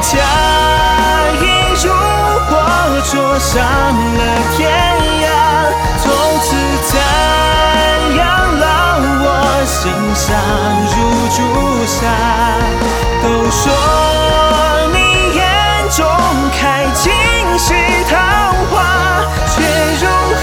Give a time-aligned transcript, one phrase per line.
[0.00, 0.12] 佳
[1.40, 1.44] 音
[1.82, 1.86] 如
[2.46, 2.50] 火
[3.10, 4.22] 灼伤了
[4.56, 4.58] 天
[5.22, 5.26] 涯，
[6.02, 6.06] 从
[6.40, 6.46] 此
[6.88, 6.92] 赞
[8.16, 8.18] 扬
[8.58, 8.62] 了
[9.20, 9.26] 我
[9.66, 9.76] 心
[10.14, 10.26] 上
[10.94, 10.96] 如
[11.34, 11.38] 朱
[11.86, 11.96] 砂。
[13.20, 13.60] 都说
[14.92, 14.96] 你
[15.36, 15.40] 眼
[15.90, 15.98] 中
[16.58, 16.62] 开
[16.94, 17.02] 尽
[17.58, 17.66] 是
[18.08, 18.12] 桃
[18.70, 18.74] 花，
[19.48, 19.56] 却
[20.00, 20.04] 如
[20.38, 20.42] 何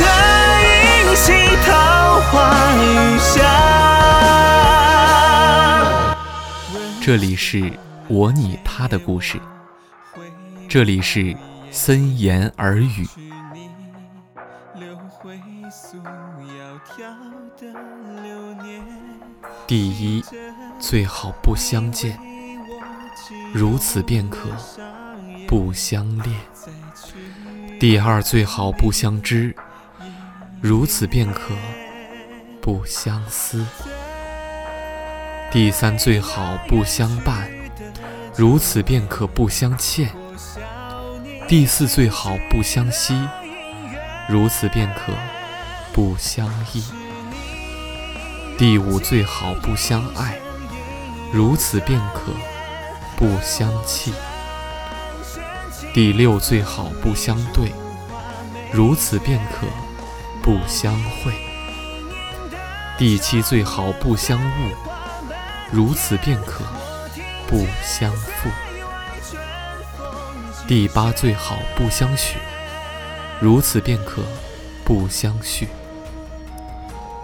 [0.73, 1.25] 饮洗
[1.65, 1.67] 桃
[2.31, 2.33] 花
[2.75, 2.83] 雨
[3.19, 3.33] 下？
[7.01, 7.71] 这里是
[8.07, 9.39] 我你他的故事，
[10.75, 11.33] 这里是
[11.71, 13.07] 森言耳语。
[19.65, 20.21] 第一，
[20.77, 22.19] 最好不相见，
[23.53, 24.49] 如此便可
[25.47, 26.35] 不相恋；
[27.79, 29.55] 第二，最好不相知，
[30.59, 31.55] 如此便可
[32.61, 33.65] 不相思。
[35.49, 37.49] 第三，最好不相伴，
[38.35, 40.09] 如此便可不相欠；
[41.47, 43.13] 第四，最好不相惜，
[44.27, 45.13] 如此便可
[45.93, 46.81] 不相依；
[48.57, 50.39] 第五，最好不相爱，
[51.31, 52.33] 如此便可
[53.15, 54.11] 不相弃；
[55.93, 57.71] 第六，最好不相对，
[58.73, 59.67] 如此便可
[60.41, 61.31] 不相会；
[62.97, 64.71] 第七，最好不相误。
[65.71, 66.63] 如此便可
[67.47, 68.49] 不相负。
[70.67, 72.37] 第八，最好不相许，
[73.39, 74.23] 如此便可
[74.83, 75.67] 不相续。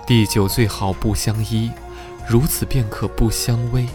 [0.05, 1.71] 第九，最好不相依，
[2.27, 3.87] 如此便可不相偎。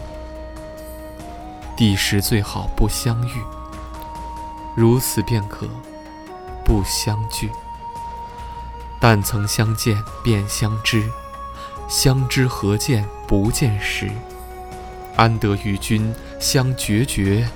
[1.77, 3.41] 第十，最好不相遇，
[4.75, 5.69] 如此便可
[6.65, 7.49] 不相聚。
[8.99, 11.09] 但曾相见便相知，
[11.89, 14.11] 相知何见不见时。
[15.15, 17.49] 安得与君相决绝，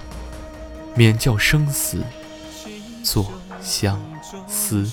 [0.94, 2.02] 免教生死
[3.02, 3.30] 作
[3.60, 3.98] 相
[4.46, 4.90] 思。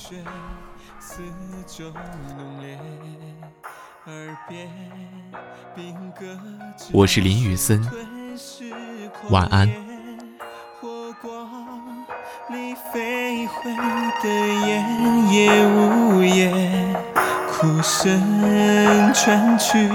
[6.91, 7.85] 我是林雨森，
[9.29, 9.69] 晚安。
[17.59, 18.21] 哭声
[19.13, 19.89] 传去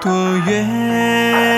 [0.00, 1.55] 多远？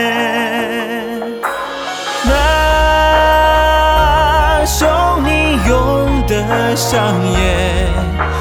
[6.91, 7.87] 上演，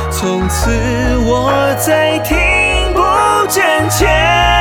[0.10, 0.72] 从此
[1.26, 2.38] 我再听
[2.94, 3.46] 不
[3.90, 4.57] 见。